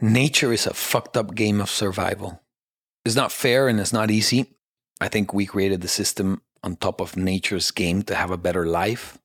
[0.00, 2.42] nature is a fucked up game of survival.
[3.04, 4.56] It's not fair and it's not easy.
[5.00, 8.66] I think we created the system on top of nature's game to have a better
[8.66, 9.18] life.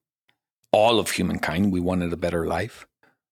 [0.72, 2.86] All of humankind, we wanted a better life.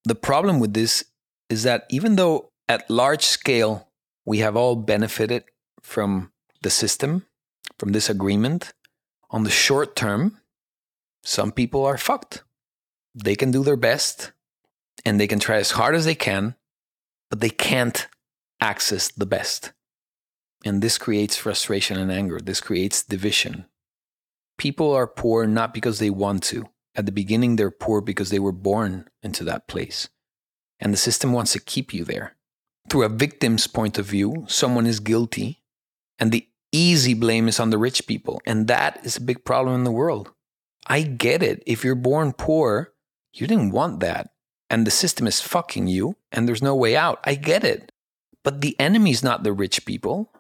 [0.06, 1.04] The problem with this
[1.50, 3.90] is that even though at large scale
[4.26, 5.44] we have all benefited
[5.82, 6.32] from
[6.62, 7.26] the system,
[7.80, 8.74] from this agreement,
[9.30, 10.40] on the short term,
[11.24, 12.44] some people are fucked.
[13.14, 14.32] They can do their best
[15.06, 16.56] and they can try as hard as they can,
[17.30, 18.08] but they can't
[18.62, 19.72] access the best.
[20.66, 22.40] And this creates frustration and anger.
[22.40, 23.66] This creates division.
[24.58, 26.70] People are poor not because they want to.
[26.96, 30.10] At the beginning, they're poor because they were born into that place.
[30.80, 32.36] And the system wants to keep you there.
[32.90, 35.62] Through a victim's point of view, someone is guilty,
[36.18, 38.42] and the easy blame is on the rich people.
[38.46, 40.32] And that is a big problem in the world.
[40.88, 41.62] I get it.
[41.68, 42.94] If you're born poor,
[43.34, 44.32] you didn't want that.
[44.70, 47.20] And the system is fucking you, and there's no way out.
[47.24, 47.92] I get it.
[48.44, 50.32] But the enemy's not the rich people.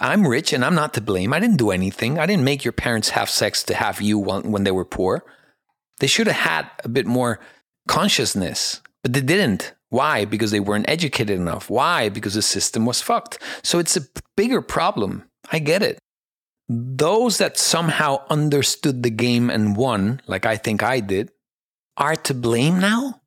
[0.00, 1.32] I'm rich and I'm not to blame.
[1.32, 2.18] I didn't do anything.
[2.18, 5.24] I didn't make your parents have sex to have you when they were poor.
[6.00, 7.40] They should have had a bit more
[7.88, 9.72] consciousness, but they didn't.
[9.88, 10.24] Why?
[10.24, 11.70] Because they weren't educated enough.
[11.70, 12.08] Why?
[12.08, 13.38] Because the system was fucked.
[13.62, 15.24] So it's a bigger problem.
[15.50, 15.98] I get it.
[16.68, 21.30] Those that somehow understood the game and won, like I think I did,
[21.96, 23.22] are to blame now?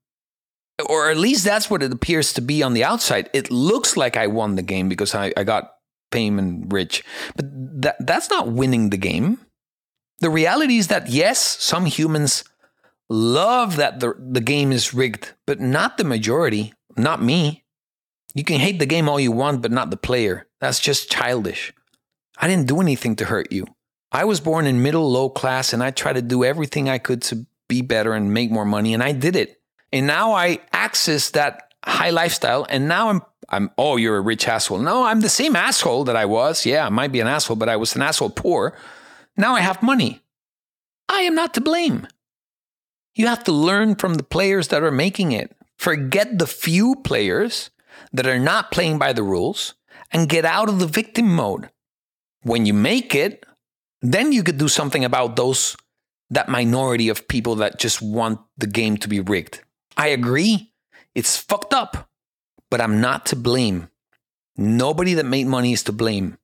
[0.88, 3.30] Or at least that's what it appears to be on the outside.
[3.34, 5.72] It looks like I won the game because I, I got
[6.12, 7.04] fame and rich.
[7.36, 7.46] But
[7.82, 9.40] that, that's not winning the game.
[10.20, 12.44] The reality is that, yes, some humans
[13.10, 17.64] love that the, the game is rigged, but not the majority, not me.
[18.36, 20.48] You can hate the game all you want, but not the player.
[20.62, 21.74] That's just childish.
[22.38, 23.66] I didn't do anything to hurt you.
[24.12, 27.22] I was born in middle low class and I tried to do everything I could
[27.24, 29.59] to be better and make more money, and I did it.
[29.92, 34.48] And now I access that high lifestyle, and now I'm I'm, oh, you're a rich
[34.48, 34.78] asshole.
[34.78, 36.66] No, I'm the same asshole that I was.
[36.66, 38.78] Yeah, I might be an asshole, but I was an asshole poor.
[39.36, 40.22] Now I have money.
[41.08, 42.08] I am not to blame.
[43.16, 45.56] You have to learn from the players that are making it.
[45.78, 47.72] Forget the few players
[48.14, 49.74] that are not playing by the rules
[50.12, 51.70] and get out of the victim mode.
[52.44, 53.46] When you make it,
[54.02, 55.76] then you could do something about those
[56.30, 59.62] that minority of people that just want the game to be rigged.
[60.00, 60.72] I agree.
[61.14, 62.10] It's fucked up
[62.70, 63.90] but I'm not to blame.
[64.56, 66.38] Nobody that made money is to blame.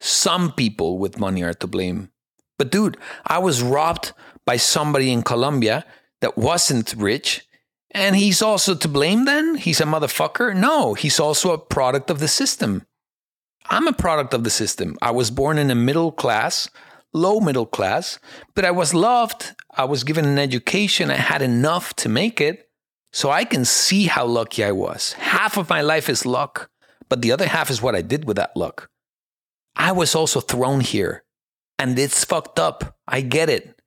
[0.00, 2.10] Some people with money are to blame.
[2.58, 2.96] But dude,
[3.26, 4.12] I was robbed
[4.44, 5.84] by somebody in Colombia
[6.20, 7.46] that wasn't rich.
[7.92, 9.56] And he's also to blame then?
[9.56, 10.56] He's a motherfucker?
[10.56, 12.86] No, he's also a product of the system.
[13.66, 14.96] I'm a product of the system.
[15.00, 16.68] I was born in a middle class,
[17.12, 18.18] low middle class,
[18.54, 19.54] but I was loved.
[19.70, 21.10] I was given an education.
[21.10, 22.68] I had enough to make it.
[23.12, 25.12] So I can see how lucky I was.
[25.14, 26.70] Half of my life is luck,
[27.08, 28.88] but the other half is what I did with that luck.
[29.76, 31.24] I was also thrown here,
[31.78, 32.96] and it's fucked up.
[33.06, 33.80] I get it.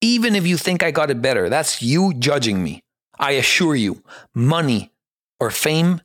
[0.00, 2.82] Even if you think I got it better, that's you judging me.
[3.18, 4.02] I assure you,
[4.34, 4.90] money
[5.38, 6.00] or fame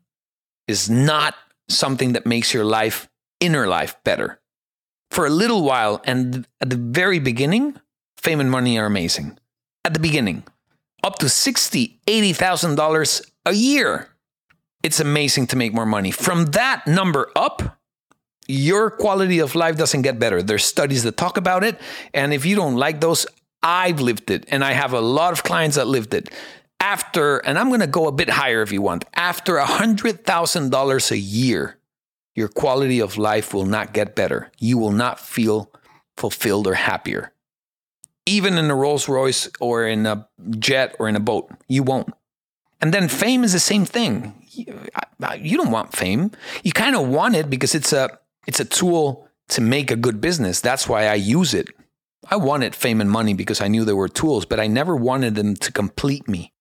[0.67, 1.35] is not
[1.69, 4.39] something that makes your life, inner life, better.
[5.09, 7.79] For a little while, and at the very beginning,
[8.17, 9.39] fame and money are amazing.
[9.85, 10.43] At the beginning,
[11.07, 14.09] up to sixty, eighty thousand dollars a year.
[14.83, 16.11] It's amazing to make more money.
[16.11, 17.79] From that number up,
[18.47, 20.43] your quality of life doesn't get better.
[20.43, 21.79] There's studies that talk about it,
[22.13, 23.25] and if you don't like those,
[23.63, 26.29] I've lived it, and I have a lot of clients that lived it.
[26.79, 29.05] After, and I'm going to go a bit higher if you want.
[29.15, 31.79] After a hundred thousand dollars a year,
[32.35, 34.51] your quality of life will not get better.
[34.59, 35.71] You will not feel
[36.17, 37.31] fulfilled or happier
[38.27, 40.27] even in a Rolls Royce or in a
[40.59, 41.49] jet or in a boat.
[41.67, 42.13] You won't.
[42.81, 44.33] And then fame is the same thing.
[44.51, 46.31] You don't want fame.
[46.63, 50.21] You kind of want it because it's a it's a tool to make a good
[50.21, 50.61] business.
[50.61, 51.69] That's why I use it.
[52.29, 55.35] I wanted fame and money because I knew they were tools, but I never wanted
[55.35, 56.53] them to complete me.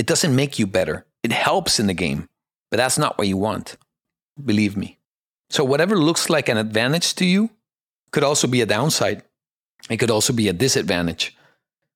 [0.00, 1.06] It doesn't make you better.
[1.22, 2.28] It helps in the game,
[2.70, 3.76] but that's not what you want.
[4.42, 4.98] Believe me.
[5.50, 7.50] So whatever looks like an advantage to you
[8.10, 9.22] could also be a downside.
[9.90, 11.36] It could also be a disadvantage.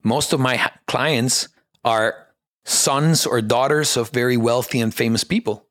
[0.03, 1.49] Most of my clients
[1.85, 2.27] are
[2.65, 5.67] sons or daughters of very wealthy and famous people.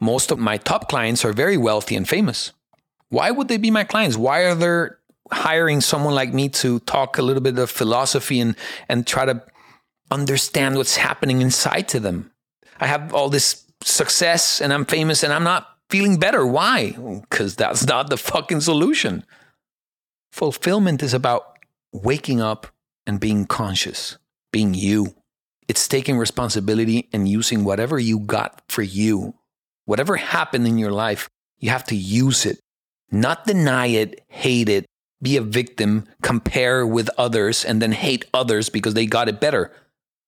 [0.00, 2.52] Most of my top clients are very wealthy and famous.
[3.08, 4.16] Why would they be my clients?
[4.16, 4.94] Why are they
[5.32, 8.56] hiring someone like me to talk a little bit of philosophy and,
[8.88, 9.42] and try to
[10.10, 12.30] understand what's happening inside to them?
[12.78, 16.46] I have all this success and I'm famous and I'm not feeling better.
[16.46, 16.92] Why?
[17.22, 19.24] Because that's not the fucking solution.
[20.36, 21.56] Fulfillment is about
[21.92, 22.66] waking up
[23.06, 24.18] and being conscious,
[24.52, 25.14] being you.
[25.66, 29.32] It's taking responsibility and using whatever you got for you.
[29.86, 32.60] Whatever happened in your life, you have to use it,
[33.10, 34.84] not deny it, hate it,
[35.22, 39.72] be a victim, compare with others, and then hate others because they got it better.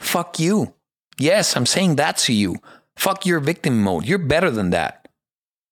[0.01, 0.73] Fuck you.
[1.19, 2.57] Yes, I'm saying that to you.
[2.97, 4.07] Fuck your victim mode.
[4.07, 5.08] You're better than that.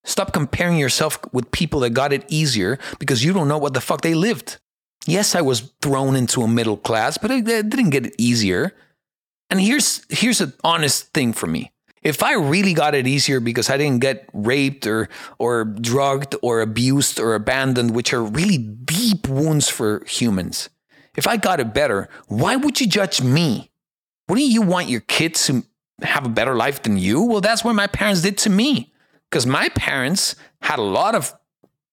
[0.07, 3.81] Stop comparing yourself with people that got it easier because you don't know what the
[3.81, 4.59] fuck they lived.
[5.05, 8.73] Yes, I was thrown into a middle class, but it, didn't get it easier.
[9.51, 11.73] And here's here's an honest thing for me.
[12.03, 15.09] If I really got it easier because I didn't get raped or
[15.39, 20.69] or drugged or abused or abandoned, which are really deep wounds for humans,
[21.17, 23.71] if I got it better, why would you judge me?
[24.29, 25.65] Wouldn't you want your kids to
[26.03, 27.23] have a better life than you?
[27.23, 28.93] Well, that's what my parents did to me.
[29.37, 31.35] Because my parents had a lot of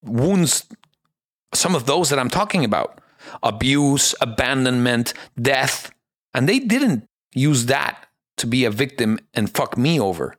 [0.02, 0.66] wounds,
[1.54, 3.02] some of those that I'm talking about
[3.44, 5.92] abuse, abandonment, death.
[6.34, 7.06] And they didn't
[7.36, 8.08] use that
[8.38, 10.38] to be a victim and fuck me over.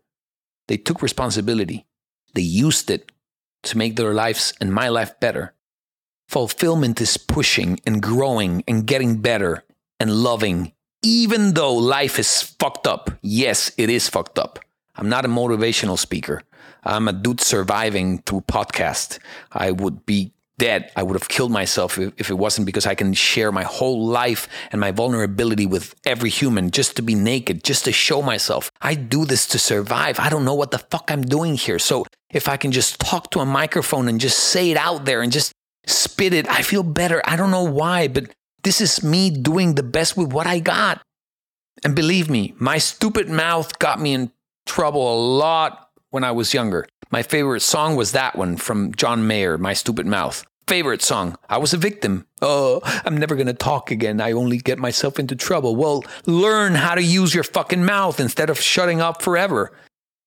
[0.66, 1.84] They took responsibility.
[2.32, 3.12] They used it
[3.64, 5.52] to make their lives and my life better.
[6.30, 9.62] Fulfillment is pushing and growing and getting better
[10.00, 10.72] and loving,
[11.02, 13.10] even though life is fucked up.
[13.20, 14.58] Yes, it is fucked up.
[14.96, 16.42] I'm not a motivational speaker.
[16.84, 19.18] I'm a dude surviving through podcast.
[19.50, 20.90] I would be dead.
[20.94, 24.06] I would have killed myself if, if, it wasn't because I can share my whole
[24.06, 28.70] life and my vulnerability with every human just to be naked, just to show myself.
[28.80, 30.20] I do this to survive.
[30.20, 31.78] I don't know what the fuck I'm doing here.
[31.78, 35.22] So if I can just talk to a microphone and just say it out there
[35.22, 35.52] and just
[35.86, 37.20] spit it, I feel better.
[37.24, 38.30] I don't know why, but
[38.62, 41.02] this is me doing the best with what I got.
[41.84, 44.32] And believe me, my stupid mouth got me in
[44.66, 46.86] trouble a lot when I was younger.
[47.10, 50.44] My favorite song was that one from John Mayer, My Stupid Mouth.
[50.66, 51.36] Favorite song.
[51.48, 52.26] I was a victim.
[52.40, 54.20] Oh, I'm never going to talk again.
[54.20, 55.76] I only get myself into trouble.
[55.76, 59.72] Well, learn how to use your fucking mouth instead of shutting up forever.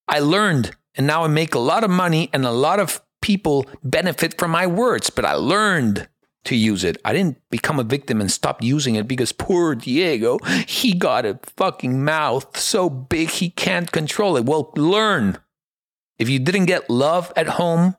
[0.08, 3.66] I learned, and now I make a lot of money, and a lot of people
[3.84, 6.08] benefit from my words, but I learned
[6.48, 6.98] to use it.
[7.06, 11.40] I didn't become a victim and stop using it because poor Diego, he got a
[11.56, 14.46] fucking mouth so big he can't control it.
[14.46, 15.38] Well, learn
[16.18, 17.96] if you didn't get love at home,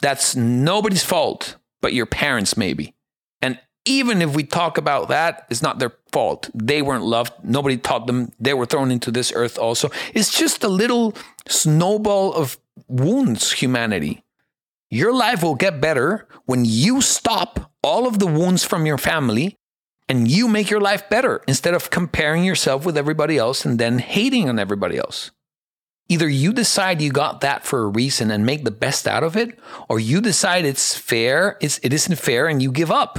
[0.00, 2.94] that's nobody's fault but your parents, maybe.
[3.42, 6.48] And even if we talk about that, it's not their fault.
[6.54, 7.32] They weren't loved.
[7.42, 8.32] Nobody taught them.
[8.40, 9.90] They were thrown into this earth also.
[10.14, 11.14] It's just a little
[11.46, 12.58] snowball of
[12.88, 14.23] wounds, humanity.
[14.94, 19.56] Your life will get better when you stop all of the wounds from your family
[20.08, 23.98] and you make your life better instead of comparing yourself with everybody else and then
[23.98, 25.32] hating on everybody else.
[26.08, 29.36] Either you decide you got that for a reason and make the best out of
[29.36, 29.58] it,
[29.88, 33.18] or you decide it's fair, it's, it isn't fair, and you give up.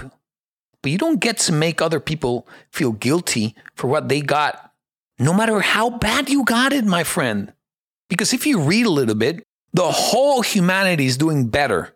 [0.81, 4.71] But you don't get to make other people feel guilty for what they got,
[5.19, 7.51] no matter how bad you got it, my friend.
[8.07, 9.43] Because if you read a little bit,
[9.75, 11.93] the whole humanity is doing better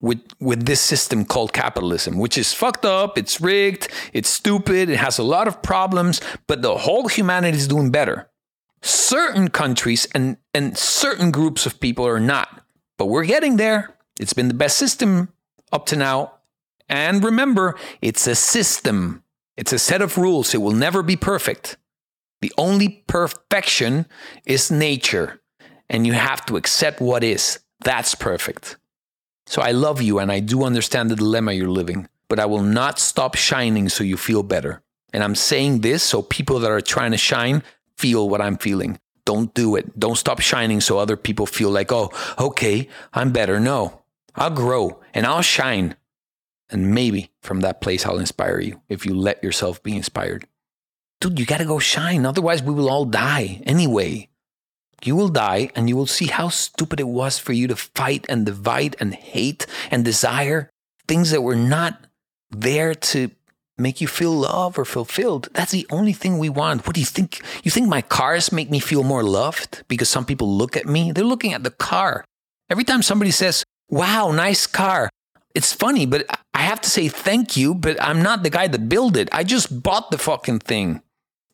[0.00, 4.96] with, with this system called capitalism, which is fucked up, it's rigged, it's stupid, it
[4.96, 8.30] has a lot of problems, but the whole humanity is doing better.
[8.80, 12.64] Certain countries and, and certain groups of people are not.
[12.96, 13.98] But we're getting there.
[14.18, 15.28] It's been the best system
[15.72, 16.32] up to now.
[16.88, 19.22] And remember, it's a system,
[19.58, 20.54] it's a set of rules.
[20.54, 21.76] It will never be perfect.
[22.40, 24.06] The only perfection
[24.46, 25.39] is nature,
[25.90, 27.58] and you have to accept what is.
[27.80, 28.78] That's perfect.
[29.46, 32.62] So I love you, and I do understand the dilemma you're living, but I will
[32.62, 34.80] not stop shining so you feel better.
[35.12, 37.64] And I'm saying this so people that are trying to shine
[37.98, 38.98] feel what I'm feeling.
[39.26, 39.98] Don't do it.
[39.98, 43.58] Don't stop shining so other people feel like, oh, okay, I'm better.
[43.60, 44.02] No,
[44.36, 45.96] I'll grow and I'll shine.
[46.70, 50.46] And maybe from that place, I'll inspire you if you let yourself be inspired.
[51.20, 52.24] Dude, you got to go shine.
[52.24, 54.29] Otherwise, we will all die anyway.
[55.04, 58.26] You will die and you will see how stupid it was for you to fight
[58.28, 60.70] and divide and hate and desire
[61.08, 62.04] things that were not
[62.50, 63.30] there to
[63.78, 65.48] make you feel love or fulfilled.
[65.52, 66.86] That's the only thing we want.
[66.86, 67.40] What do you think?
[67.64, 71.12] You think my cars make me feel more loved because some people look at me?
[71.12, 72.24] They're looking at the car.
[72.68, 75.08] Every time somebody says, wow, nice car,
[75.54, 78.88] it's funny, but I have to say thank you, but I'm not the guy that
[78.88, 79.28] built it.
[79.32, 81.02] I just bought the fucking thing.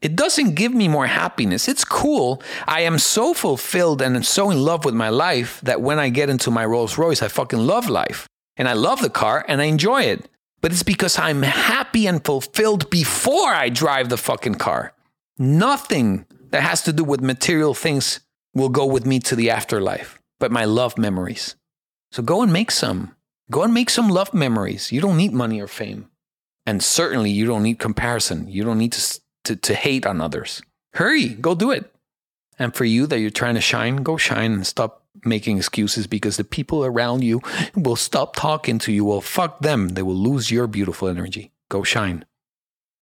[0.02, 1.68] It doesn't give me more happiness.
[1.68, 2.42] It's cool.
[2.68, 6.10] I am so fulfilled and I'm so in love with my life that when I
[6.10, 8.28] get into my Rolls Royce, I fucking love life.
[8.56, 10.28] And I love the car and I enjoy it
[10.60, 14.92] but it's because I'm happy and fulfilled before I drive the fucking car.
[15.38, 18.20] Nothing that has to do with material things
[18.54, 21.56] will go with me to the afterlife, but my love memories.
[22.10, 23.14] So go and make some.
[23.50, 24.90] Go and make some love memories.
[24.90, 26.08] You don't need money or fame.
[26.64, 28.48] And certainly you don't need comparison.
[28.48, 30.62] You don't need to, to, to hate on others.
[30.94, 31.92] Hurry, go do it.
[32.58, 36.36] And for you that you're trying to shine, go shine and stop making excuses because
[36.36, 37.42] the people around you
[37.74, 39.04] will stop talking to you.
[39.04, 39.90] Well, fuck them.
[39.90, 41.52] They will lose your beautiful energy.
[41.68, 42.24] Go shine.